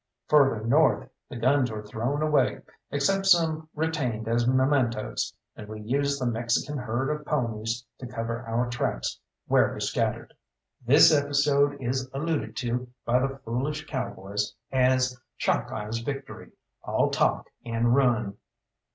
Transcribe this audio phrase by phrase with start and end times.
[0.29, 6.19] Further north the guns were thrown away, except some retained as mementos, and we used
[6.19, 10.33] the Mexican herd of ponies to cover our tracks where we scattered.
[10.83, 16.49] This episode is alluded to by the foolish cowboys as "Chalkeye's victory
[16.83, 18.37] all talk and run."